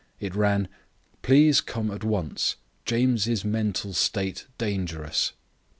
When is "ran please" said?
0.33-1.61